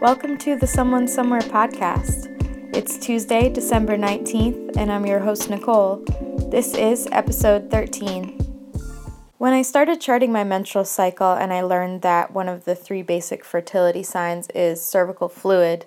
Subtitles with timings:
[0.00, 2.28] Welcome to the Someone Somewhere podcast.
[2.72, 6.04] It's Tuesday, December 19th, and I'm your host, Nicole.
[6.52, 8.38] This is episode 13.
[9.38, 13.02] When I started charting my menstrual cycle and I learned that one of the three
[13.02, 15.84] basic fertility signs is cervical fluid,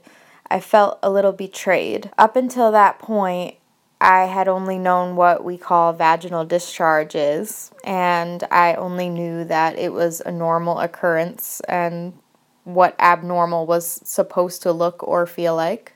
[0.49, 2.11] I felt a little betrayed.
[2.17, 3.55] Up until that point,
[4.01, 9.93] I had only known what we call vaginal discharges, and I only knew that it
[9.93, 12.11] was a normal occurrence and
[12.63, 15.93] what abnormal was supposed to look or feel like,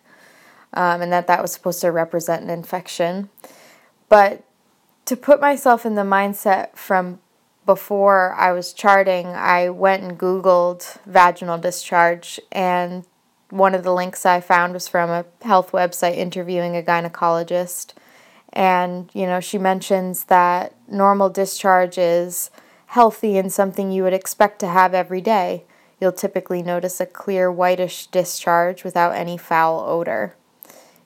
[0.73, 3.29] um, and that that was supposed to represent an infection.
[4.09, 4.43] But
[5.05, 7.19] to put myself in the mindset from
[7.65, 13.05] before I was charting, I went and Googled vaginal discharge, and
[13.49, 17.93] one of the links I found was from a health website interviewing a gynecologist.
[18.53, 22.49] And, you know, she mentions that normal discharge is
[22.87, 25.65] healthy and something you would expect to have every day.
[25.99, 30.35] You'll typically notice a clear whitish discharge without any foul odor.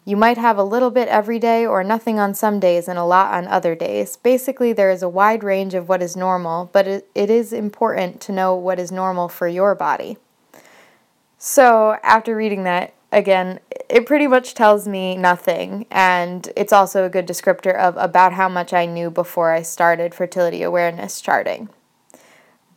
[0.09, 3.03] You might have a little bit every day or nothing on some days and a
[3.03, 4.17] lot on other days.
[4.17, 8.31] Basically, there is a wide range of what is normal, but it, is important to
[8.31, 10.17] know what is normal for your body.
[11.37, 17.09] So, after reading that, again, it pretty much tells me nothing, and it's also a
[17.09, 21.69] good descriptor of about how much I knew before I started fertility awareness charting.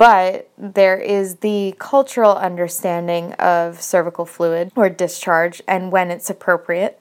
[0.03, 7.01] But there is the cultural understanding of cervical fluid or discharge and when it's appropriate,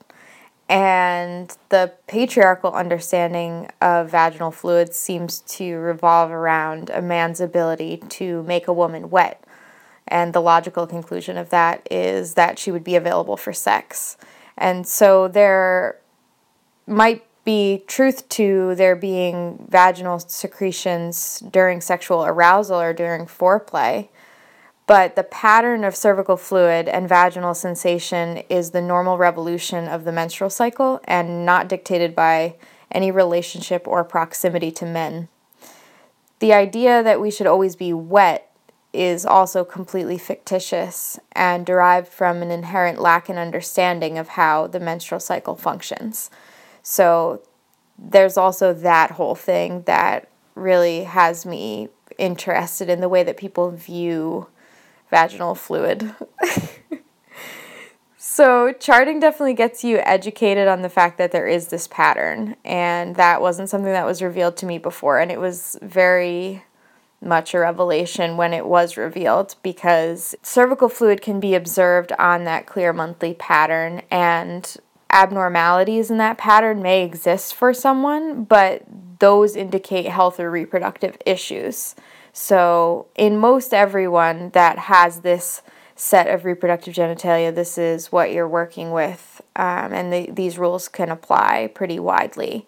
[0.70, 8.44] and the patriarchal understanding of vaginal fluids seems to revolve around a man's ability to
[8.44, 9.44] make a woman wet
[10.08, 14.16] and the logical conclusion of that is that she would be available for sex.
[14.56, 15.98] And so there
[16.86, 24.10] might be truth to there being vaginal secretions during sexual arousal or during foreplay.
[24.86, 30.12] But the pattern of cervical fluid and vaginal sensation is the normal revolution of the
[30.12, 32.56] menstrual cycle and not dictated by
[32.92, 35.30] any relationship or proximity to men.
[36.40, 38.52] The idea that we should always be wet
[38.94, 44.80] is also completely fictitious and derived from an inherent lack in understanding of how the
[44.80, 46.30] menstrual cycle functions.
[46.82, 47.42] So
[47.98, 53.72] there's also that whole thing that really has me interested in the way that people
[53.72, 54.48] view
[55.10, 56.16] vaginal fluid.
[58.18, 63.16] so, charting definitely gets you educated on the fact that there is this pattern, and
[63.18, 66.64] that wasn't something that was revealed to me before, and it was very
[67.24, 72.66] much a revelation when it was revealed because cervical fluid can be observed on that
[72.66, 74.78] clear monthly pattern and
[75.12, 78.84] abnormalities in that pattern may exist for someone, but
[79.20, 81.96] those indicate health or reproductive issues.
[82.34, 85.62] So, in most everyone that has this
[85.96, 90.88] set of reproductive genitalia, this is what you're working with, um, and the, these rules
[90.88, 92.66] can apply pretty widely.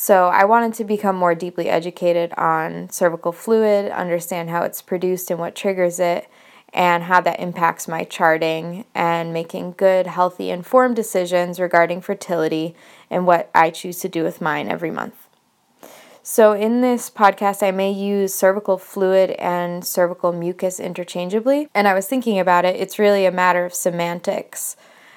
[0.00, 5.28] So I wanted to become more deeply educated on cervical fluid, understand how it's produced
[5.28, 6.28] and what triggers it,
[6.72, 12.74] and how that impacts my charting and making good, healthy, informed decisions regarding fertility
[13.10, 15.28] and what I choose to do with mine every month.
[16.22, 21.70] So, in this podcast, I may use cervical fluid and cervical mucus interchangeably.
[21.74, 24.76] And I was thinking about it, it's really a matter of semantics.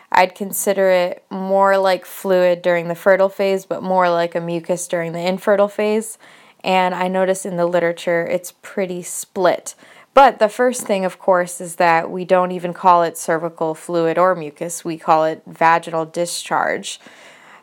[0.09, 4.87] I'd consider it more like fluid during the fertile phase, but more like a mucus
[4.87, 6.17] during the infertile phase.
[6.63, 9.75] And I notice in the literature it's pretty split.
[10.13, 14.17] But the first thing, of course, is that we don't even call it cervical fluid
[14.17, 16.99] or mucus, we call it vaginal discharge.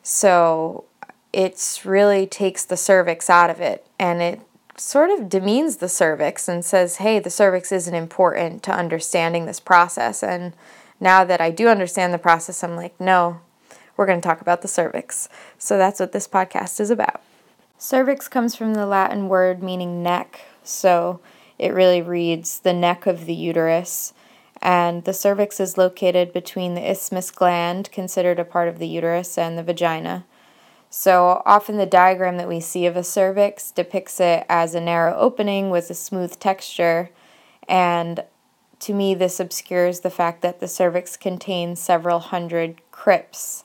[0.03, 0.85] So
[1.33, 4.41] it really takes the cervix out of it and it
[4.79, 9.61] sort of demeans the cervix and says, hey, the cervix isn't important to understanding this
[9.61, 10.23] process.
[10.23, 10.55] And
[11.01, 13.41] now that I do understand the process, I'm like, no,
[13.97, 15.29] we're going to talk about the cervix.
[15.59, 17.21] So that's what this podcast is about.
[17.77, 20.41] Cervix comes from the Latin word meaning neck.
[20.65, 21.21] So
[21.59, 24.13] it really reads the neck of the uterus.
[24.61, 29.39] And the cervix is located between the isthmus gland, considered a part of the uterus,
[29.39, 30.25] and the vagina.
[30.91, 35.17] So often the diagram that we see of a cervix depicts it as a narrow
[35.17, 37.11] opening with a smooth texture
[37.69, 38.25] and
[38.81, 43.65] to me, this obscures the fact that the cervix contains several hundred crypts.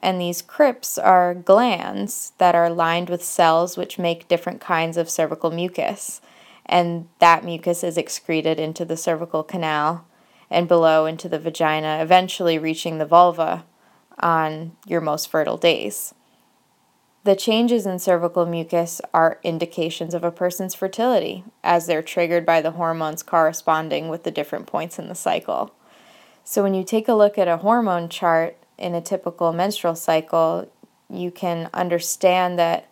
[0.00, 5.10] And these crypts are glands that are lined with cells which make different kinds of
[5.10, 6.20] cervical mucus.
[6.68, 10.06] And that mucus is excreted into the cervical canal
[10.50, 13.64] and below into the vagina, eventually reaching the vulva
[14.18, 16.14] on your most fertile days.
[17.24, 22.60] The changes in cervical mucus are indications of a person's fertility, as they're triggered by
[22.62, 25.74] the hormones corresponding with the different points in the cycle.
[26.44, 30.70] So when you take a look at a hormone chart in a typical menstrual cycle,
[31.10, 32.87] you can understand that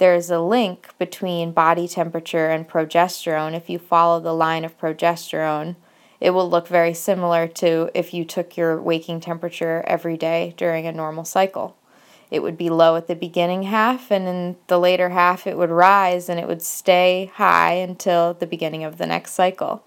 [0.00, 3.54] there's a link between body temperature and progesterone.
[3.54, 5.76] If you follow the line of progesterone,
[6.20, 10.86] it will look very similar to if you took your waking temperature every day during
[10.86, 11.76] a normal cycle.
[12.30, 15.68] It would be low at the beginning half, and in the later half, it would
[15.68, 19.84] rise and it would stay high until the beginning of the next cycle.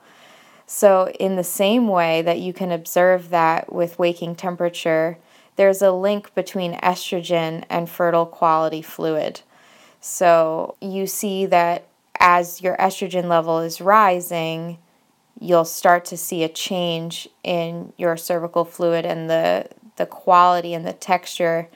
[0.68, 5.18] So, in the same way that you can observe that with waking temperature,
[5.56, 9.42] there's a link between estrogen and fertile quality fluid.
[10.06, 11.88] So, you see that
[12.20, 14.80] as your estrogen level is rising,
[15.40, 20.86] you'll start to see a change in your cervical fluid and the, the quality and
[20.86, 21.70] the texture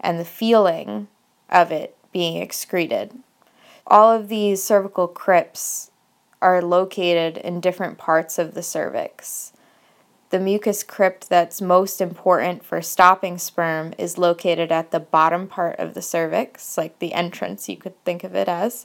[0.00, 1.08] and the feeling
[1.50, 3.12] of it being excreted.
[3.86, 5.90] All of these cervical crypts
[6.40, 9.52] are located in different parts of the cervix.
[10.34, 15.78] The mucus crypt that's most important for stopping sperm is located at the bottom part
[15.78, 18.84] of the cervix, like the entrance, you could think of it as.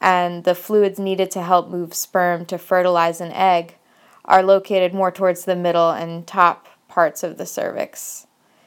[0.00, 3.76] And the fluids needed to help move sperm to fertilize an egg
[4.24, 8.26] are located more towards the middle and top parts of the cervix.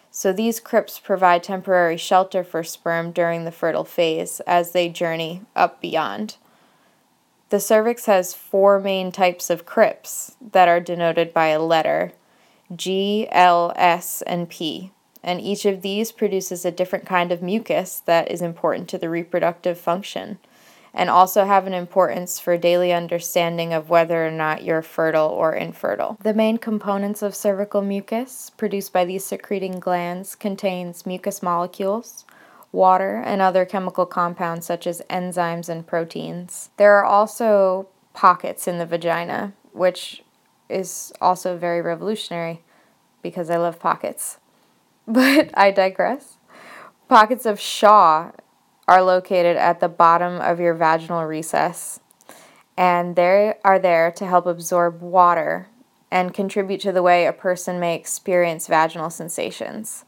[0.09, 5.41] So these crypts provide temporary shelter for sperm during the fertile phase as they journey
[5.57, 6.37] up beyond.
[7.53, 12.13] The cervix has four main types of crypts that are denoted by a letter
[12.75, 14.91] G, L, S, and P.
[15.21, 19.07] And each of these produces a different kind of mucus that is important to the
[19.07, 20.39] reproductive function
[20.95, 25.53] and also have an importance for daily understanding of whether or not you're fertile or
[25.53, 26.17] infertile.
[26.23, 32.25] The main components of cervical mucus produced by these secreting glands contains mucus molecules,
[32.73, 36.71] water, and other chemical compounds such as enzymes and proteins.
[36.75, 40.23] There are also pockets in the vagina, which
[40.67, 42.61] is also very revolutionary
[43.21, 44.39] because I love pockets.
[45.05, 46.37] But I digress.
[47.09, 48.31] Pockets of Shaw
[48.87, 51.99] are located at the bottom of your vaginal recess,
[52.77, 55.67] and they are there to help absorb water
[56.09, 60.05] and contribute to the way a person may experience vaginal sensations.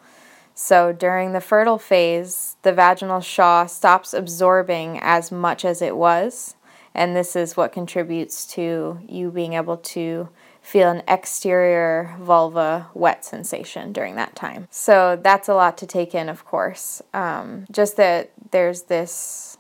[0.57, 6.55] So during the fertile phase, the vaginal Shaw stops absorbing as much as it was,
[6.93, 10.29] and this is what contributes to you being able to
[10.61, 14.67] feel an exterior vulva wet sensation during that time.
[14.71, 17.01] So that's a lot to take in, of course.
[17.13, 19.57] Um, just that there's this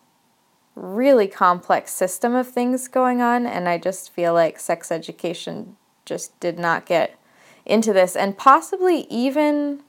[0.75, 5.75] really complex system of things going on, and I just feel like sex education
[6.05, 7.19] just did not get
[7.65, 9.81] into this, and possibly even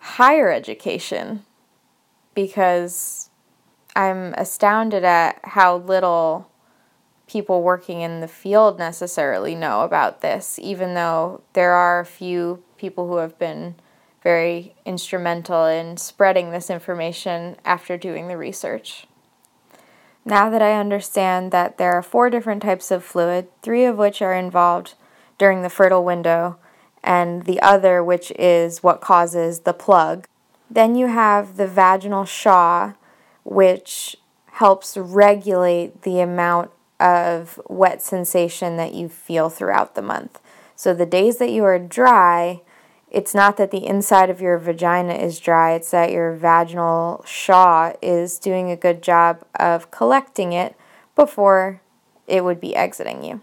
[0.00, 1.44] higher education
[2.34, 3.30] because
[3.94, 6.50] I'm astounded at how little
[7.26, 12.62] people working in the field necessarily know about this, even though there are a few
[12.76, 13.74] people who have been
[14.22, 19.06] very instrumental in spreading this information after doing the research.
[20.24, 24.20] Now that I understand that there are four different types of fluid, three of which
[24.20, 24.94] are involved
[25.38, 26.58] during the fertile window,
[27.02, 30.26] and the other, which is what causes the plug.
[30.70, 32.92] Then you have the vaginal Shaw,
[33.44, 34.16] which
[34.52, 40.38] helps regulate the amount of wet sensation that you feel throughout the month.
[40.76, 42.60] So the days that you are dry,
[43.10, 47.94] it's not that the inside of your vagina is dry, it's that your vaginal Shaw
[48.00, 50.76] is doing a good job of collecting it
[51.16, 51.80] before
[52.26, 53.40] it would be exiting you.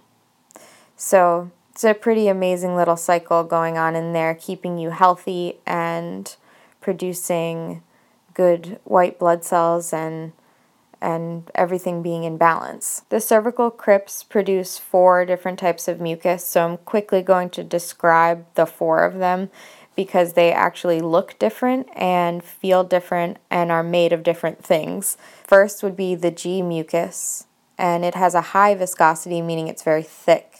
[0.95, 6.35] So it's a pretty amazing little cycle going on in there, keeping you healthy and
[6.81, 7.83] producing
[8.33, 10.31] good white blood cells and
[10.99, 13.03] and everything being in balance.
[13.09, 18.47] The cervical crypts produce four different types of mucus, so I'm quickly going to describe
[18.55, 19.51] the four of them
[19.95, 25.15] because they actually look different and feel different and are made of different things.
[25.43, 27.45] First would be the G mucus,
[27.77, 30.56] and it has a high viscosity, meaning it's very thick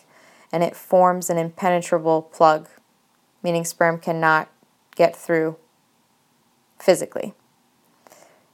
[0.51, 2.69] and it forms an impenetrable plug,
[3.43, 4.49] meaning sperm cannot
[4.95, 5.57] get through
[6.79, 7.33] physically.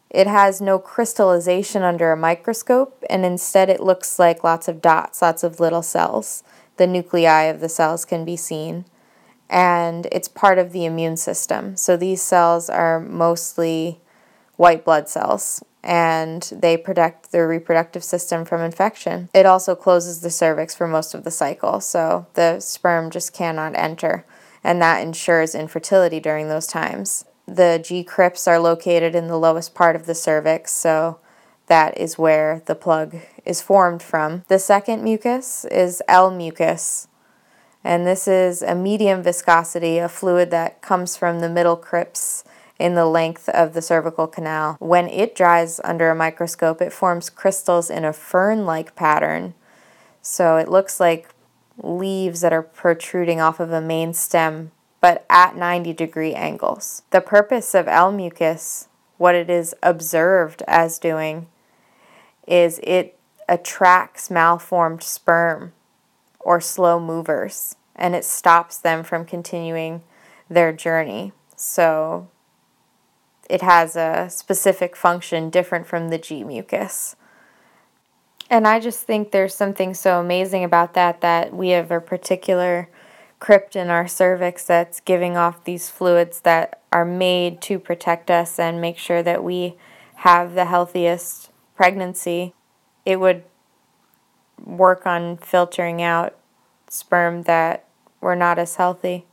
[0.09, 5.21] It has no crystallization under a microscope, and instead it looks like lots of dots,
[5.21, 6.43] lots of little cells.
[6.77, 8.85] The nuclei of the cells can be seen,
[9.49, 11.75] and it's part of the immune system.
[11.77, 14.01] So these cells are mostly
[14.55, 19.29] white blood cells, and they protect the reproductive system from infection.
[19.33, 23.75] It also closes the cervix for most of the cycle, so the sperm just cannot
[23.75, 24.25] enter,
[24.63, 27.25] and that ensures infertility during those times.
[27.45, 31.19] The G crypts are located in the lowest part of the cervix, so
[31.67, 34.43] that is where the plug is formed from.
[34.47, 37.07] The second mucus is L mucus,
[37.83, 42.43] And this is a medium viscosity, a fluid that comes from the middle crypts
[42.79, 44.77] in the length of the cervical canal.
[44.79, 49.53] When it dries under a microscope, it forms crystals in a fern like pattern.
[50.21, 51.29] So it looks like
[51.81, 57.03] leaves that are protruding off of a main stem, but at 90 degree angles.
[57.11, 58.87] The purpose of L mucus,
[59.17, 61.47] what it is observed as doing,
[62.47, 65.73] is it attracts malformed sperm
[66.39, 70.01] or slow movers and it stops them from continuing
[70.49, 71.31] their journey.
[71.55, 72.27] So
[73.53, 77.15] it has a specific function different from the G mucus.
[78.49, 82.89] And I just think there's something so amazing about that that we have a particular
[83.37, 88.57] crypt in our cervix that's giving off these fluids that are made to protect us
[88.57, 89.75] and make sure that we
[90.15, 92.55] have the healthiest pregnancy.
[93.05, 93.43] It would
[94.65, 96.35] work on filtering out
[96.89, 97.85] sperm that
[98.19, 99.27] were not as healthy.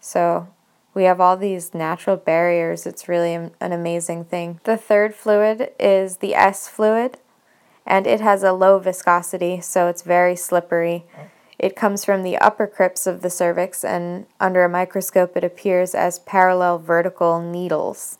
[0.00, 0.48] So
[0.94, 2.86] we have all these natural barriers.
[2.86, 4.60] It's really an amazing thing.
[4.64, 7.18] The third fluid is the S fluid,
[7.86, 11.04] and it has a low viscosity, so it's very slippery.
[11.16, 11.26] Oh.
[11.58, 15.94] It comes from the upper crypts of the cervix, and under a microscope, it appears
[15.94, 18.18] as parallel vertical needles.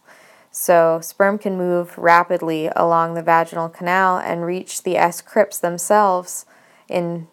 [0.50, 6.46] So, sperm can move rapidly along the vaginal canal and reach the S crypts themselves
[6.88, 7.28] in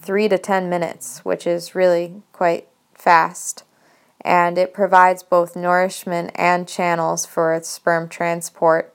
[0.00, 3.64] three to 10 minutes, which is really quite fast.
[4.22, 8.94] And it provides both nourishment and channels for sperm transport.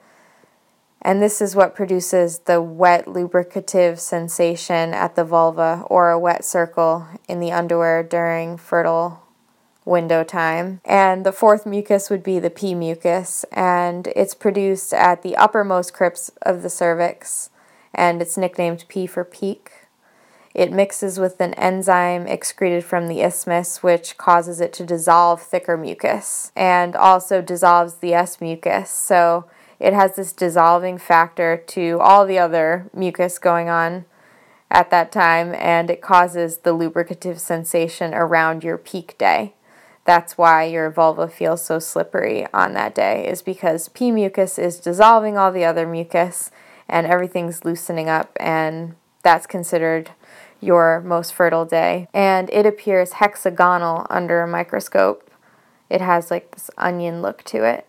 [1.01, 6.46] And this is what produces the wet lubricative sensation at the vulva or a wet
[6.46, 9.24] circle in the underwear during fertile
[9.86, 10.80] window time.
[10.86, 15.94] And the fourth mucus would be the P mucus, and it's produced at the uppermost
[15.94, 17.50] crypts of the cervix,
[17.94, 19.83] and it's nicknamed P for peak.
[20.54, 25.78] It mixes with an enzyme excreted from the isthmus, which causes it to dissolve thicker
[25.78, 28.90] mucus and also dissolves the S mucus.
[28.90, 29.46] So
[29.80, 34.06] it has this dissolving factor to all the other mucus going on
[34.70, 39.54] at that time, and it causes the lubricative sensation around your peak day.
[40.06, 44.80] That's why your vulva feels so slippery on that day, is because P mucus is
[44.80, 46.50] dissolving all the other mucus
[46.90, 50.12] and everything's loosening up, and that's considered
[50.63, 52.08] your most fertile day.
[52.13, 55.29] And it appears hexagonal under a microscope.
[55.89, 57.88] It has like this onion look to it.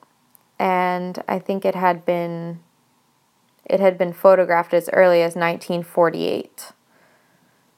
[0.58, 2.60] And I think it had been
[3.64, 6.72] it had been photographed as early as 1948.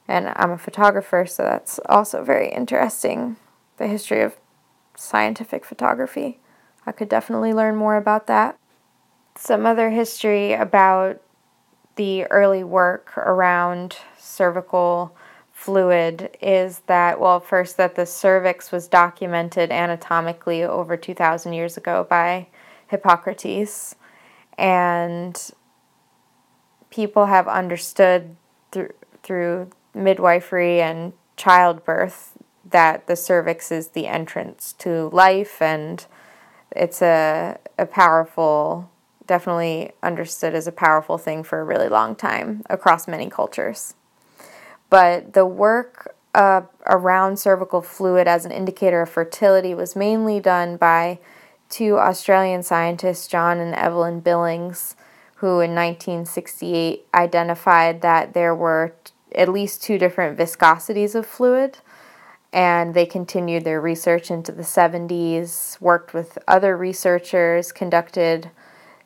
[0.08, 3.36] And I'm a photographer, so that's also very interesting.
[3.76, 4.36] The history of
[4.96, 6.40] scientific photography.
[6.86, 8.58] I could definitely learn more about that.
[9.36, 11.20] Some other history about
[11.96, 13.96] the early work around
[14.26, 15.16] cervical
[15.52, 22.06] fluid is that, well, first, that the cervix was documented anatomically over 2,000 years ago
[22.08, 22.46] by
[22.88, 23.94] Hippocrates.
[24.58, 25.50] And
[26.90, 28.36] people have understood
[28.70, 28.92] through,
[29.22, 32.36] through midwifery and childbirth
[32.68, 36.06] that the cervix is the entrance to life and
[36.72, 38.90] it's a, a powerful
[39.26, 43.94] definitely understood as a powerful thing for a really long time across many cultures.
[44.88, 50.76] But the work uh, around cervical fluid as an indicator of fertility was mainly done
[50.76, 51.18] by
[51.68, 54.96] two Australian scientists, John and Evelyn Billings,
[55.36, 61.78] who in 1968 identified that there were t- at least two different viscosities of fluid.
[62.52, 68.50] And they continued their research into the 70s, worked with other researchers, conducted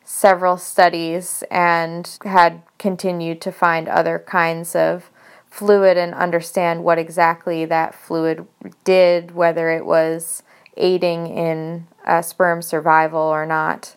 [0.05, 5.09] several studies, and had continued to find other kinds of
[5.51, 8.47] fluid and understand what exactly that fluid
[8.85, 10.41] did, whether it was
[10.77, 13.95] aiding in uh, sperm survival or not.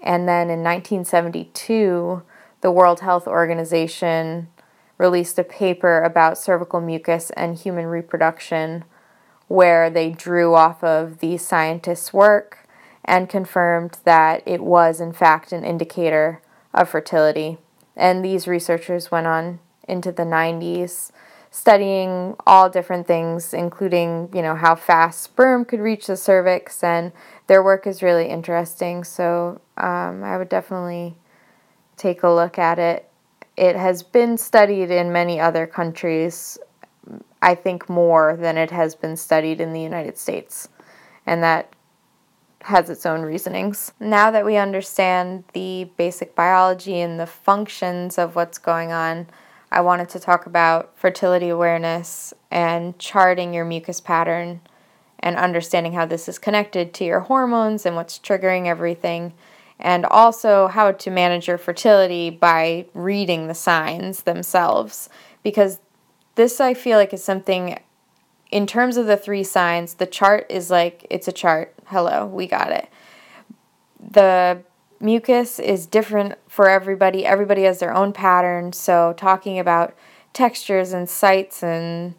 [0.00, 2.22] And then in 1972,
[2.60, 4.48] the World Health Organization
[4.96, 8.84] released a paper about cervical mucus and human reproduction,
[9.48, 12.68] where they drew off of the scientists' work
[13.04, 16.40] and confirmed that it was, in fact, an indicator
[16.72, 17.58] of fertility.
[17.96, 21.10] And these researchers went on into the 90s
[21.50, 27.12] studying all different things including you know how fast sperm could reach the cervix and
[27.46, 31.14] their work is really interesting so um, i would definitely
[31.96, 33.08] take a look at it
[33.56, 36.58] it has been studied in many other countries
[37.40, 40.68] i think more than it has been studied in the united states
[41.24, 41.72] and that
[42.64, 43.92] has its own reasonings.
[44.00, 49.26] Now that we understand the basic biology and the functions of what's going on,
[49.74, 54.60] I wanted to talk about fertility awareness and charting your mucus pattern
[55.18, 59.32] and understanding how this is connected to your hormones and what's triggering everything,
[59.80, 65.08] and also how to manage your fertility by reading the signs themselves.
[65.42, 65.80] Because
[66.36, 67.76] this, I feel like, is something
[68.52, 71.74] in terms of the three signs, the chart is like it's a chart.
[71.86, 72.88] Hello, we got it.
[73.98, 74.62] The
[75.04, 77.26] mucus is different for everybody.
[77.26, 78.72] Everybody has their own pattern.
[78.72, 79.94] So, talking about
[80.32, 82.14] textures and sights and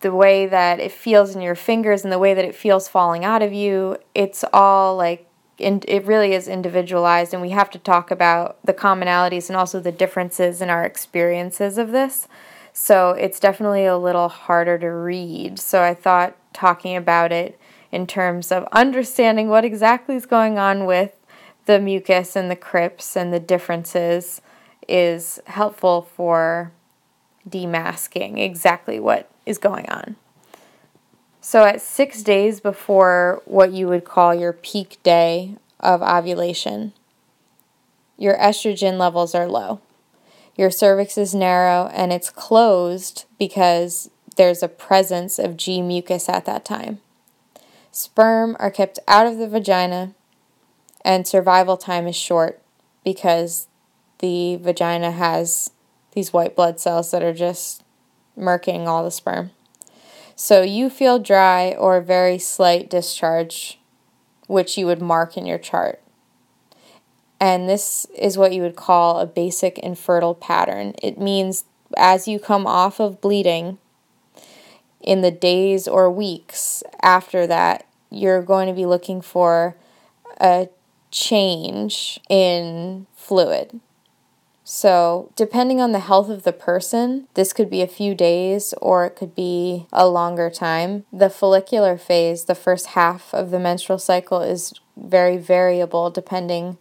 [0.00, 3.24] the way that it feels in your fingers and the way that it feels falling
[3.24, 5.26] out of you, it's all like
[5.58, 9.80] in, it really is individualized, and we have to talk about the commonalities and also
[9.80, 12.28] the differences in our experiences of this.
[12.72, 15.58] So it's definitely a little harder to read.
[15.58, 17.58] So I thought talking about it
[17.90, 21.12] in terms of understanding what exactly is going on with
[21.68, 24.40] the mucus and the crypts and the differences
[24.88, 26.72] is helpful for
[27.46, 30.16] demasking exactly what is going on.
[31.42, 36.94] So, at six days before what you would call your peak day of ovulation,
[38.16, 39.82] your estrogen levels are low.
[40.56, 46.46] Your cervix is narrow and it's closed because there's a presence of G mucus at
[46.46, 47.00] that time.
[47.92, 50.14] Sperm are kept out of the vagina,
[51.04, 52.60] and survival time is short
[53.04, 53.68] because
[54.18, 55.70] the vagina has
[56.12, 57.84] these white blood cells that are just
[58.36, 59.50] murking all the sperm.
[60.34, 63.78] So you feel dry or very slight discharge,
[64.46, 66.00] which you would mark in your chart.
[67.40, 70.94] And this is what you would call a basic infertile pattern.
[71.02, 71.64] It means
[71.96, 73.78] as you come off of bleeding,
[75.00, 79.76] in the days or weeks after that, you're going to be looking for
[80.40, 80.68] a
[81.10, 83.80] change in fluid.
[84.70, 89.06] So, depending on the health of the person, this could be a few days or
[89.06, 91.06] it could be a longer time.
[91.10, 96.76] The follicular phase, the first half of the menstrual cycle, is very variable depending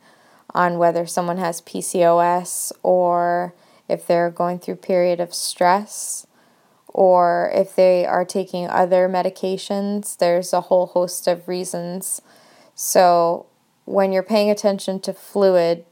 [0.54, 3.54] on whether someone has PCOS or
[3.88, 6.28] if they're going through period of stress
[6.88, 10.18] or if they are taking other medications.
[10.18, 12.22] There's a whole host of reasons.
[12.76, 13.46] So,
[13.88, 15.86] when you're paying attention to fluid,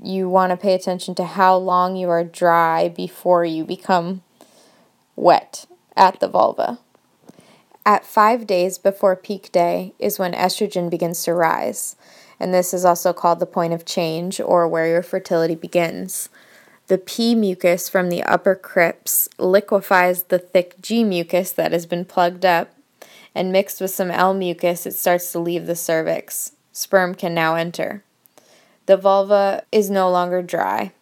[0.00, 4.22] you want to pay attention to how long you are dry before you become
[5.16, 6.78] wet at the vulva.
[7.84, 11.96] At five days before peak day is when estrogen begins to rise,
[12.38, 16.28] and this is also called the point of change or where your fertility begins.
[16.86, 22.04] The P mucus from the upper crypts liquefies the thick G mucus that has been
[22.04, 22.72] plugged up,
[23.34, 26.52] and mixed with some L mucus, it starts to leave the cervix.
[26.76, 28.02] Sperm can now enter
[28.84, 30.92] the vulva is no longer dry.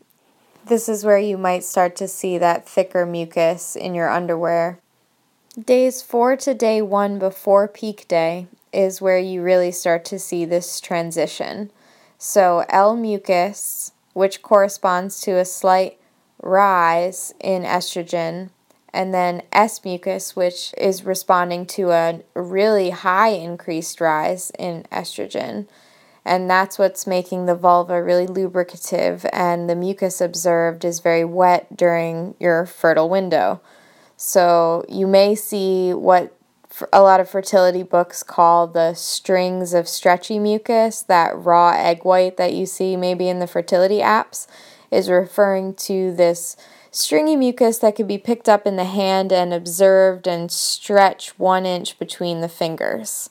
[0.66, 4.78] This is where you might start to see that thicker mucus in your underwear.
[5.62, 10.44] Days 4 to day 1 before peak day is where you really start to see
[10.44, 11.72] this transition.
[12.18, 15.98] So, L mucus, which corresponds to a slight
[16.40, 18.50] rise in estrogen,
[18.94, 25.66] and then S mucus, which is responding to a really high increased rise in estrogen
[26.24, 31.76] and that's what's making the vulva really lubricative and the mucus observed is very wet
[31.76, 33.60] during your fertile window.
[34.16, 36.36] So you may see what
[36.92, 42.36] a lot of fertility books call the strings of stretchy mucus, that raw egg white
[42.38, 44.46] that you see maybe in the fertility apps
[44.90, 46.56] is referring to this
[46.94, 51.66] stringy mucus that could be picked up in the hand and observed and stretch one
[51.66, 53.30] inch between the fingers.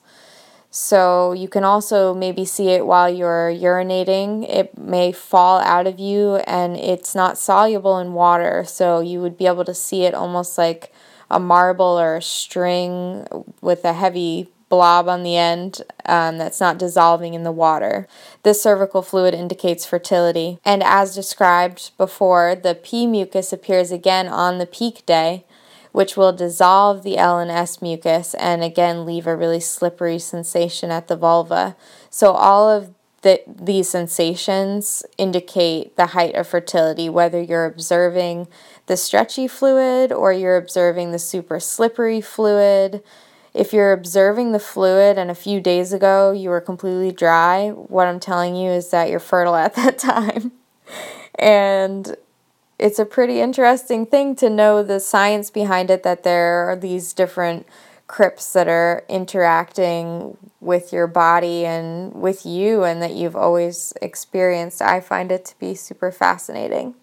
[0.69, 4.49] So you can also maybe see it while you're urinating.
[4.49, 8.65] It may fall out of you and it's not soluble in water.
[8.67, 10.91] So you would be able to see it almost like
[11.29, 13.27] a marble or a string
[13.61, 18.07] with a heavy blob on the end um, that's not dissolving in the water.
[18.41, 20.57] This cervical fluid indicates fertility.
[20.65, 25.45] And as described before, the P mucus appears again on the peak day
[25.91, 30.89] which will dissolve the L and S mucus and again leave a really slippery sensation
[30.89, 31.75] at the vulva.
[32.09, 38.47] So, all of the, these sensations indicate the height of fertility, whether you're observing
[38.87, 43.03] the stretchy fluid or you're observing the super slippery fluid.
[43.53, 48.07] If you're observing the fluid and a few days ago you were completely dry, what
[48.07, 50.51] I'm telling you is that you're fertile at that time.
[51.35, 52.15] and
[52.79, 57.13] it's a pretty interesting thing to know the science behind it that there are these
[57.13, 57.67] different
[58.07, 64.81] crypts that are interacting with your body and with you and that you've always experienced.
[64.81, 66.95] I find it to be super fascinating.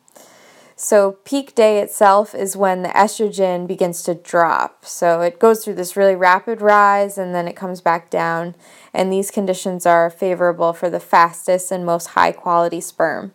[0.83, 4.87] So, peak day itself is when the estrogen begins to drop.
[4.87, 8.55] So, it goes through this really rapid rise and then it comes back down.
[8.95, 13.35] And these conditions are favorable for the fastest and most high quality sperm.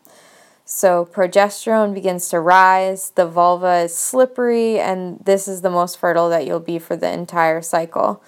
[0.65, 6.29] So, progesterone begins to rise, the vulva is slippery, and this is the most fertile
[6.29, 8.23] that you'll be for the entire cycle.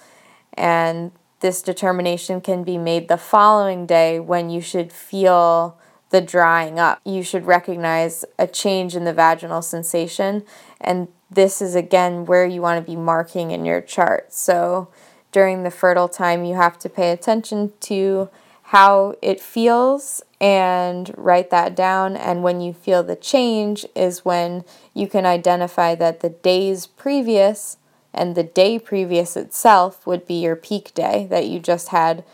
[0.54, 5.76] And this determination can be made the following day when you should feel
[6.10, 7.00] the drying up.
[7.04, 10.44] You should recognize a change in the vaginal sensation,
[10.80, 14.32] and this is again where you want to be marking in your chart.
[14.32, 14.88] So
[15.32, 18.30] during the fertile time, you have to pay attention to
[18.64, 22.16] how it feels and write that down.
[22.16, 27.76] And when you feel the change, is when you can identify that the days previous
[28.12, 32.24] and the day previous itself would be your peak day that you just had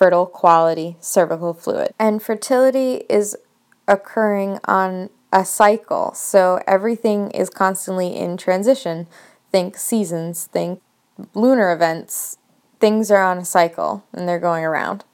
[0.00, 1.92] fertile quality cervical fluid.
[1.98, 3.36] And fertility is
[3.86, 9.06] occurring on a cycle, so everything is constantly in transition.
[9.52, 10.80] Think seasons, think
[11.34, 12.38] lunar events.
[12.78, 15.04] Things are on a cycle and they're going around.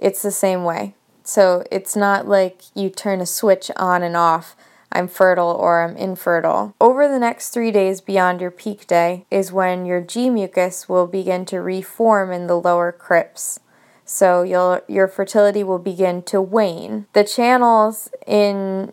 [0.00, 0.96] It's the same way.
[1.22, 4.56] So it's not like you turn a switch on and off
[4.92, 6.74] I'm fertile or I'm infertile.
[6.80, 11.06] Over the next three days beyond your peak day is when your G mucus will
[11.06, 13.58] begin to reform in the lower crypts.
[14.04, 17.06] So you'll, your fertility will begin to wane.
[17.14, 18.92] The channels in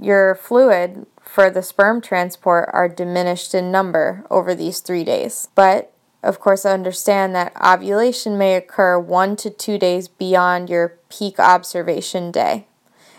[0.00, 5.48] your fluid for the sperm transport are diminished in number over these three days.
[5.54, 11.38] But of course, understand that ovulation may occur one to two days beyond your peak
[11.38, 12.66] observation day.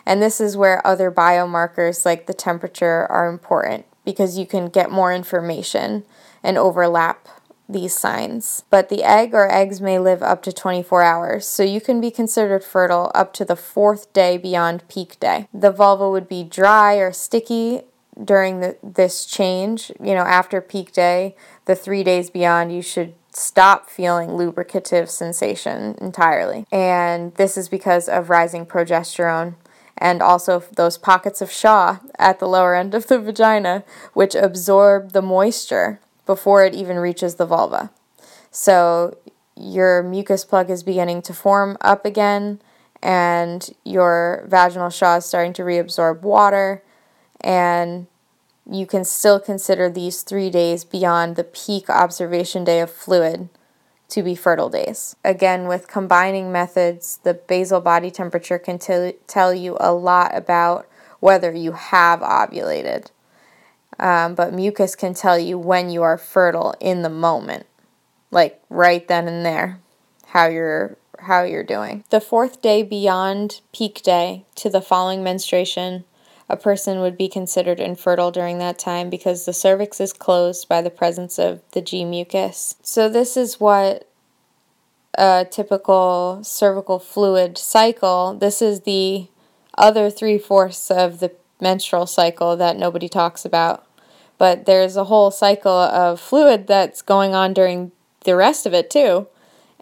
[0.08, 4.90] And this is where other biomarkers like the temperature are important because you can get
[4.90, 6.06] more information
[6.42, 7.28] and overlap
[7.68, 8.64] these signs.
[8.70, 12.10] But the egg or eggs may live up to 24 hours, so you can be
[12.10, 15.50] considered fertile up to the fourth day beyond peak day.
[15.54, 17.82] The vulva would be dry or sticky
[18.24, 19.92] during the, this change.
[20.02, 25.96] You know, after peak day, the three days beyond, you should stop feeling lubricative sensation
[26.00, 26.66] entirely.
[26.72, 29.56] And this is because of rising progesterone
[29.98, 33.84] and also those pockets of Shaw at the lower end of the vagina,
[34.14, 37.92] which absorb the moisture before it even reaches the vulva.
[38.52, 39.18] So
[39.56, 42.62] your mucus plug is beginning to form up again,
[43.02, 46.84] and your vaginal Shaw is starting to reabsorb water,
[47.42, 48.08] and
[48.70, 53.50] you can still consider these three days beyond the peak observation day of fluid
[54.10, 55.16] to be fertile days.
[55.24, 60.88] Again, with combining methods, the basal body temperature can t- tell you a lot about
[61.20, 63.08] whether you have ovulated.
[64.00, 67.66] Um, but mucus can tell you when you are fertile in the moment,
[68.30, 69.80] like right then and there,
[70.28, 72.04] how you're how you're doing.
[72.12, 76.06] The fourth day beyond peak day to the following menstruation
[76.50, 80.82] a person would be considered infertile during that time because the cervix is closed by
[80.82, 82.76] the presence of the G mucus.
[82.82, 84.08] So, this is what
[85.18, 89.28] a typical cervical fluid cycle, this is the
[89.78, 93.86] other three fourths of the menstrual cycle that nobody talks about.
[94.38, 97.92] But there's a whole cycle of fluid that's going on during
[98.24, 99.28] the rest of it too.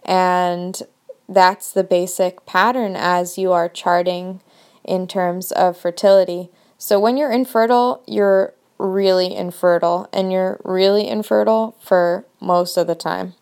[0.04, 0.80] And
[1.28, 4.40] that's the basic pattern as you are charting
[4.84, 6.48] in terms of fertility.
[6.78, 12.94] So when you're infertile, you're really infertile, and you're really infertile for most of the
[12.94, 13.34] time.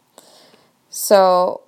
[0.89, 1.63] So,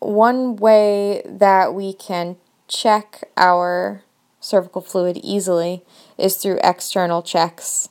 [0.00, 2.36] one way that we can
[2.68, 4.02] check our
[4.40, 5.82] cervical fluid easily
[6.18, 7.88] is through external checks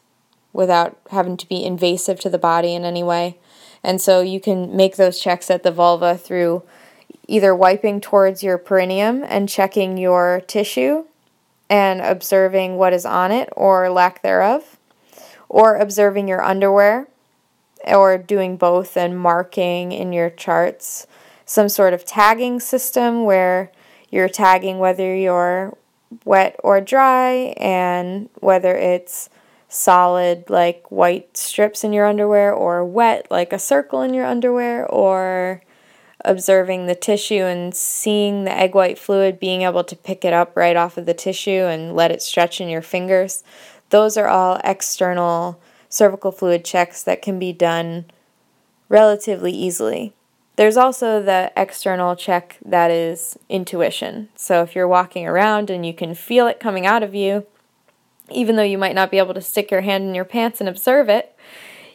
[0.54, 3.38] without having to be invasive to the body in any way.
[3.84, 6.64] And so you can make those checks at the vulva through
[7.28, 11.06] either wiping towards your perineum and checking your tissue
[11.70, 14.78] and observing what is on it or lack thereof,
[15.50, 17.08] or observing your underwear,
[17.86, 21.08] or doing both and marking in your charts
[21.46, 23.72] some sort of tagging system where
[24.10, 25.76] you're tagging whether you're
[26.26, 29.30] wet or dry and whether it's
[29.70, 34.86] solid like white strips in your underwear or wet like a circle in your underwear
[34.88, 35.62] or
[36.26, 40.56] observing the tissue and seeing the egg white fluid, being able to pick it up
[40.56, 43.44] right off of the tissue and let it stretch in your fingers.
[43.90, 48.06] Those are all external cervical fluid checks that can be done
[48.90, 50.14] relatively easily.
[50.58, 54.30] There's also the external check that is intuition.
[54.36, 57.46] So if you're walking around and you can feel it coming out of you,
[58.32, 60.68] even though you might not be able to stick your hand in your pants and
[60.68, 61.38] observe it,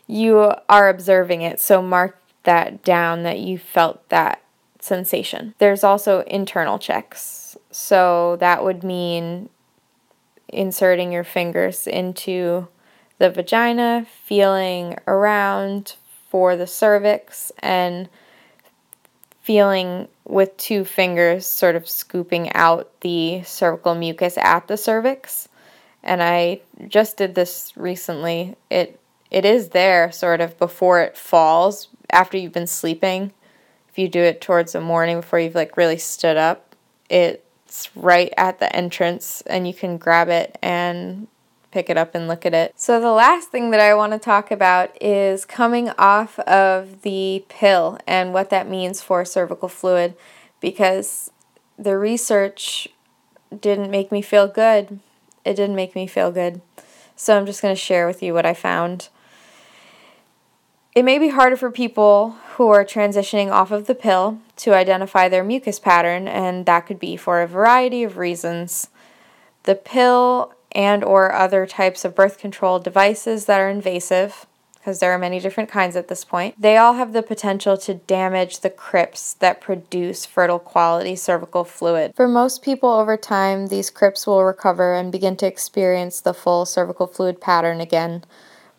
[0.07, 1.59] you are observing it.
[1.59, 4.43] So mark that down that you felt that
[4.81, 5.55] sensation.
[5.59, 7.57] There's also internal checks.
[7.71, 9.49] So that would mean
[10.49, 12.69] inserting your fingers into
[13.19, 15.97] the vagina, feeling around
[16.29, 18.09] for the cervix, and
[19.41, 25.49] feeling with two fingers sort of scooping out the cervical mucus at the cervix.
[26.03, 28.57] And I just did this recently.
[28.71, 28.99] It
[29.31, 33.33] it is there sort of before it falls after you've been sleeping.
[33.89, 36.75] If you do it towards the morning before you've like really stood up,
[37.09, 41.27] it's right at the entrance and you can grab it and
[41.73, 42.75] pick it up and look at it.
[42.77, 47.45] So, the last thing that I want to talk about is coming off of the
[47.49, 50.15] pill and what that means for cervical fluid
[50.61, 51.31] because
[51.79, 52.89] the research
[53.59, 55.01] didn't make me feel good.
[55.45, 56.61] It didn't make me feel good.
[57.17, 59.09] So, I'm just going to share with you what I found.
[60.95, 65.27] It may be harder for people who are transitioning off of the pill to identify
[65.29, 68.89] their mucus pattern, and that could be for a variety of reasons.
[69.63, 75.13] The pill and or other types of birth control devices that are invasive because there
[75.13, 76.61] are many different kinds at this point.
[76.61, 82.13] They all have the potential to damage the crypts that produce fertile quality cervical fluid.
[82.17, 86.67] For most people over time, these crypts will recover and begin to experience the full
[86.67, 88.25] cervical fluid pattern again.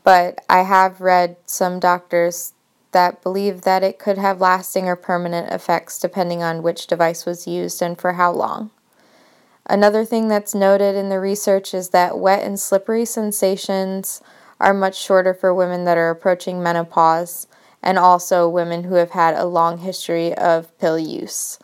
[0.03, 2.53] But I have read some doctors
[2.91, 7.47] that believe that it could have lasting or permanent effects depending on which device was
[7.47, 8.71] used and for how long.
[9.65, 14.21] Another thing that's noted in the research is that wet and slippery sensations
[14.59, 17.47] are much shorter for women that are approaching menopause
[17.81, 21.59] and also women who have had a long history of pill use.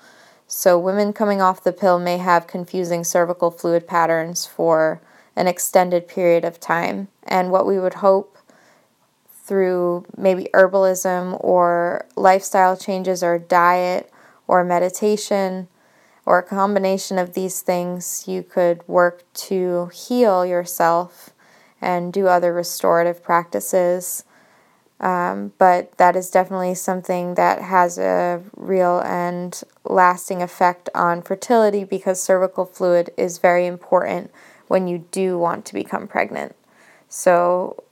[0.48, 5.00] So, women coming off the pill may have confusing cervical fluid patterns for
[5.40, 7.08] an extended period of time.
[7.24, 8.38] And what we would hope
[9.32, 14.12] through maybe herbalism or lifestyle changes or diet
[14.48, 15.70] or meditation
[16.26, 21.30] or a combination of these things, you could work to heal yourself
[21.82, 24.26] and do other restorative practices.
[25.00, 31.86] Um, but that is definitely something that has a real and lasting effect on fertility
[31.86, 34.32] because cervical fluid is very important
[34.70, 36.56] when you do want to become pregnant.
[37.10, 37.84] So,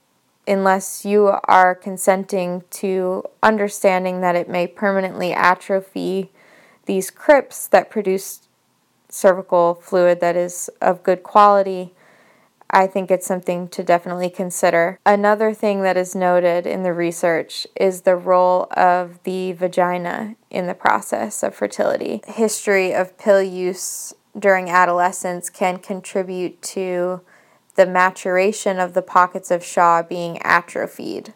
[0.46, 6.30] unless you are consenting to understanding that it may permanently atrophy
[6.86, 8.48] these crypts that produce
[9.10, 11.92] cervical fluid that is of good quality,
[12.70, 14.98] I think it's something to definitely consider.
[15.04, 20.66] Another thing that is noted in the research is the role of the vagina in
[20.66, 22.20] the process of fertility.
[22.26, 27.20] History of pill use during adolescence can contribute to
[27.74, 31.34] the maturation of the pockets of Shaw being atrophied.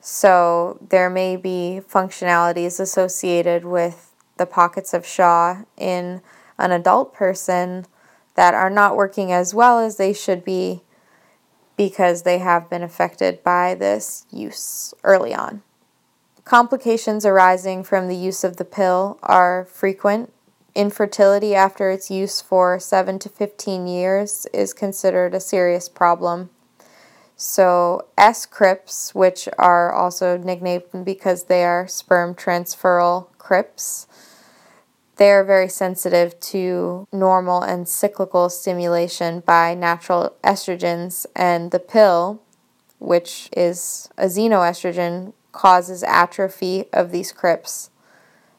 [0.00, 6.22] So there may be functionalities associated with the pockets of Shaw in
[6.58, 7.86] an adult person
[8.34, 10.82] that are not working as well as they should be
[11.76, 15.62] because they have been affected by this use early on.
[16.44, 20.32] Complications arising from the use of the pill are frequent.
[20.74, 26.48] Infertility after its use for 7 to 15 years is considered a serious problem.
[27.36, 34.06] So, S crypts, which are also nicknamed because they are sperm transferal crypts,
[35.16, 42.40] they are very sensitive to normal and cyclical stimulation by natural estrogens, and the pill,
[42.98, 47.90] which is a xenoestrogen, causes atrophy of these crypts.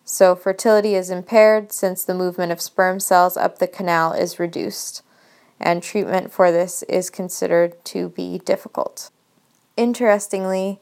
[0.05, 5.01] So, fertility is impaired since the movement of sperm cells up the canal is reduced,
[5.59, 9.11] and treatment for this is considered to be difficult.
[9.77, 10.79] Interestingly,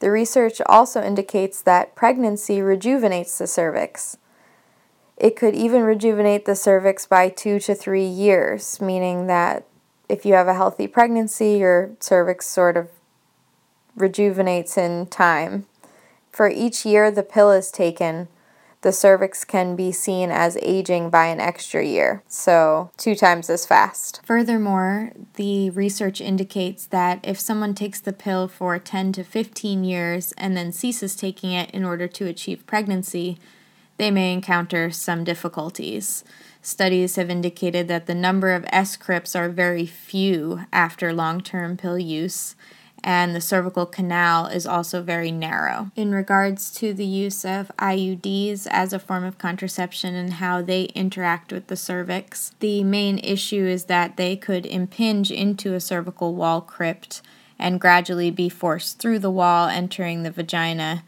[0.00, 4.18] the research also indicates that pregnancy rejuvenates the cervix.
[5.16, 9.64] It could even rejuvenate the cervix by two to three years, meaning that
[10.08, 12.90] if you have a healthy pregnancy, your cervix sort of
[13.94, 15.66] rejuvenates in time.
[16.30, 18.28] For each year the pill is taken,
[18.86, 23.66] the cervix can be seen as aging by an extra year, so two times as
[23.66, 24.20] fast.
[24.22, 30.30] Furthermore, the research indicates that if someone takes the pill for 10 to 15 years
[30.38, 33.38] and then ceases taking it in order to achieve pregnancy,
[33.96, 36.22] they may encounter some difficulties.
[36.62, 41.76] Studies have indicated that the number of S crypts are very few after long term
[41.76, 42.54] pill use,
[43.06, 45.90] and the cervical canal is also very narrow.
[45.96, 50.84] In regards to the use of IUDs as a form of contraception and how they
[50.94, 56.34] interact with the cervix, the main issue is that they could impinge into a cervical
[56.34, 57.22] wall crypt
[57.58, 61.04] and gradually be forced through the wall, entering the vagina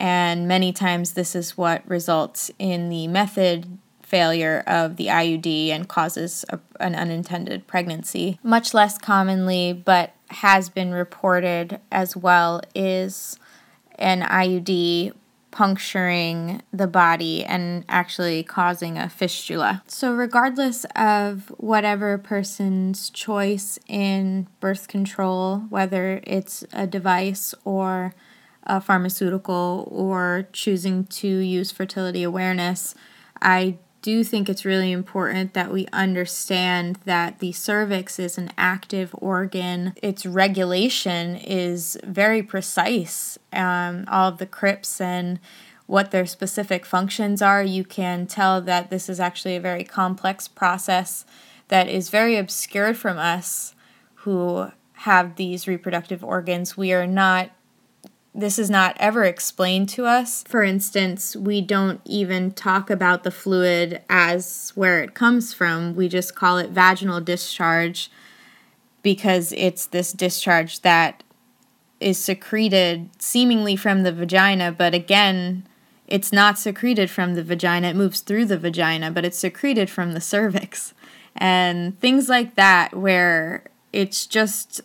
[0.00, 5.86] and many times this is what results in the method failure of the IUD and
[5.86, 8.40] causes a, an unintended pregnancy.
[8.42, 13.38] Much less commonly, but has been reported as well, is
[13.98, 15.12] an IUD
[15.50, 19.82] puncturing the body and actually causing a fistula.
[19.86, 28.14] So, regardless of whatever person's choice in birth control, whether it's a device or
[28.64, 32.94] a pharmaceutical or choosing to use fertility awareness,
[33.42, 39.14] I do think it's really important that we understand that the cervix is an active
[39.18, 39.92] organ.
[40.02, 43.38] Its regulation is very precise.
[43.52, 45.38] Um, all of the crypts and
[45.86, 50.46] what their specific functions are, you can tell that this is actually a very complex
[50.48, 51.24] process
[51.68, 53.74] that is very obscured from us
[54.16, 56.76] who have these reproductive organs.
[56.76, 57.50] We are not
[58.34, 60.44] this is not ever explained to us.
[60.46, 65.96] For instance, we don't even talk about the fluid as where it comes from.
[65.96, 68.10] We just call it vaginal discharge
[69.02, 71.22] because it's this discharge that
[71.98, 75.66] is secreted seemingly from the vagina, but again,
[76.06, 77.88] it's not secreted from the vagina.
[77.88, 80.92] It moves through the vagina, but it's secreted from the cervix.
[81.36, 84.80] And things like that, where it's just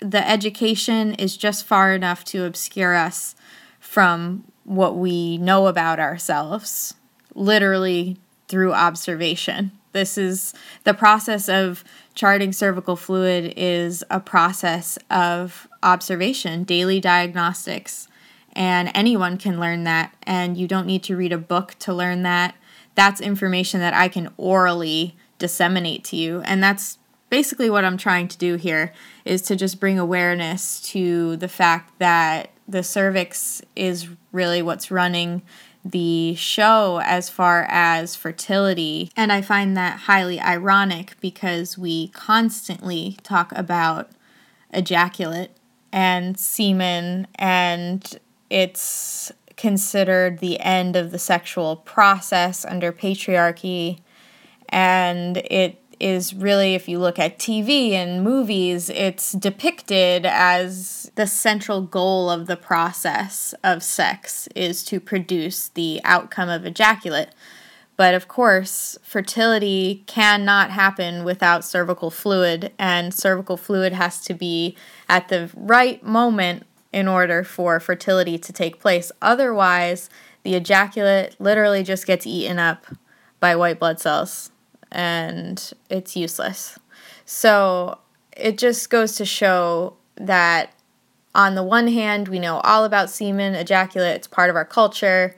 [0.00, 3.34] the education is just far enough to obscure us
[3.80, 6.94] from what we know about ourselves,
[7.34, 9.72] literally through observation.
[9.92, 11.82] This is the process of
[12.14, 18.08] charting cervical fluid is a process of observation, daily diagnostics,
[18.52, 22.22] and anyone can learn that and you don't need to read a book to learn
[22.24, 22.54] that.
[22.94, 26.98] That's information that I can orally disseminate to you and that's
[27.30, 28.92] basically what I'm trying to do here
[29.28, 35.42] is to just bring awareness to the fact that the cervix is really what's running
[35.84, 39.10] the show as far as fertility.
[39.16, 44.10] And I find that highly ironic because we constantly talk about
[44.72, 45.50] ejaculate
[45.92, 48.18] and semen, and
[48.50, 54.00] it's considered the end of the sexual process under patriarchy.
[54.68, 61.26] And it is really, if you look at TV and movies, it's depicted as the
[61.26, 67.30] central goal of the process of sex is to produce the outcome of ejaculate.
[67.96, 74.76] But of course, fertility cannot happen without cervical fluid, and cervical fluid has to be
[75.08, 79.10] at the right moment in order for fertility to take place.
[79.20, 80.08] Otherwise,
[80.44, 82.86] the ejaculate literally just gets eaten up
[83.40, 84.50] by white blood cells
[84.90, 86.78] and it's useless.
[87.24, 87.98] So
[88.36, 90.72] it just goes to show that
[91.34, 95.36] on the one hand, we know all about semen, ejaculate, it's part of our culture.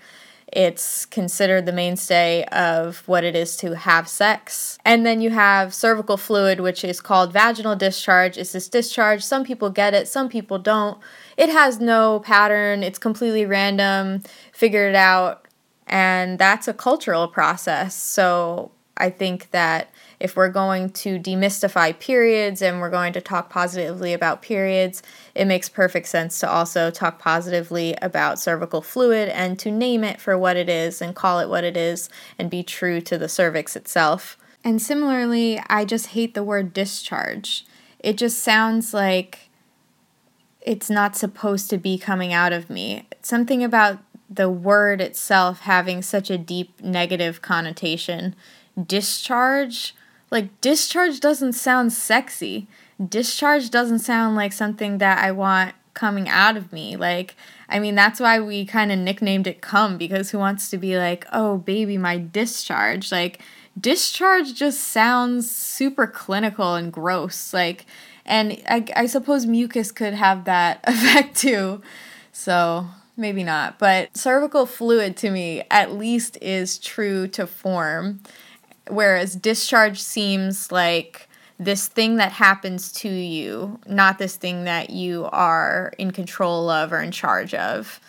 [0.52, 4.78] It's considered the mainstay of what it is to have sex.
[4.84, 8.36] And then you have cervical fluid, which is called vaginal discharge.
[8.36, 9.22] It's this discharge.
[9.22, 10.98] Some people get it, some people don't.
[11.36, 15.46] It has no pattern, it's completely random, figure it out.
[15.86, 17.94] And that's a cultural process.
[17.94, 23.48] So I think that if we're going to demystify periods and we're going to talk
[23.48, 25.02] positively about periods,
[25.34, 30.20] it makes perfect sense to also talk positively about cervical fluid and to name it
[30.20, 33.28] for what it is and call it what it is and be true to the
[33.28, 34.36] cervix itself.
[34.62, 37.64] And similarly, I just hate the word discharge.
[37.98, 39.50] It just sounds like
[40.60, 43.06] it's not supposed to be coming out of me.
[43.22, 48.36] Something about the word itself having such a deep negative connotation
[48.86, 49.94] discharge
[50.30, 52.68] like discharge doesn't sound sexy.
[53.04, 56.96] Discharge doesn't sound like something that i want coming out of me.
[56.96, 57.34] Like
[57.68, 60.96] i mean that's why we kind of nicknamed it come because who wants to be
[60.96, 63.10] like oh baby my discharge.
[63.10, 63.40] Like
[63.78, 67.52] discharge just sounds super clinical and gross.
[67.52, 67.86] Like
[68.24, 71.82] and i, I suppose mucus could have that effect too.
[72.32, 73.78] So maybe not.
[73.78, 78.20] But cervical fluid to me at least is true to form
[78.90, 85.28] whereas discharge seems like this thing that happens to you, not this thing that you
[85.30, 88.00] are in control of or in charge of.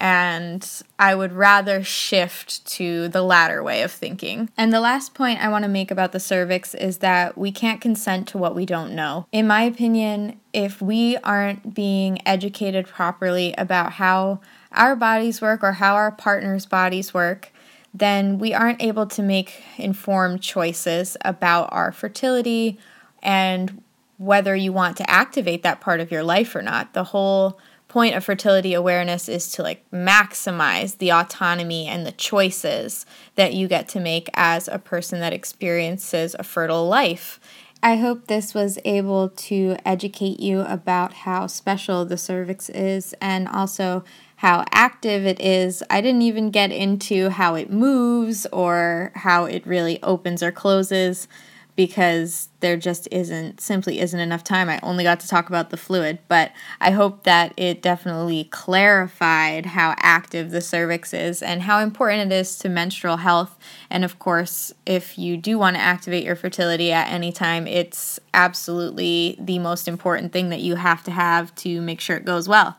[0.00, 0.64] And
[0.98, 4.48] I would rather shift to the latter way of thinking.
[4.56, 7.80] And the last point I want to make about the cervix is that we can't
[7.80, 9.26] consent to what we don't know.
[9.32, 14.40] In my opinion, if we aren't being educated properly about how
[14.70, 17.50] our bodies work or how our partner's bodies work,
[17.98, 22.78] then we aren't able to make informed choices about our fertility
[23.22, 23.82] and
[24.18, 26.92] whether you want to activate that part of your life or not.
[26.94, 33.06] The whole point of fertility awareness is to like maximize the autonomy and the choices
[33.34, 37.40] that you get to make as a person that experiences a fertile life.
[37.82, 43.48] I hope this was able to educate you about how special the cervix is and
[43.48, 44.04] also
[44.38, 45.82] how active it is.
[45.90, 51.26] I didn't even get into how it moves or how it really opens or closes
[51.74, 54.68] because there just isn't simply isn't enough time.
[54.68, 59.66] I only got to talk about the fluid, but I hope that it definitely clarified
[59.66, 63.58] how active the cervix is and how important it is to menstrual health.
[63.90, 68.20] And of course, if you do want to activate your fertility at any time, it's
[68.32, 72.48] absolutely the most important thing that you have to have to make sure it goes
[72.48, 72.76] well.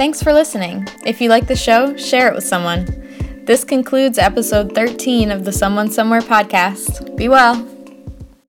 [0.00, 0.88] Thanks for listening.
[1.04, 2.86] If you like the show, share it with someone.
[3.44, 7.14] This concludes episode 13 of the Someone Somewhere podcast.
[7.18, 7.56] Be well.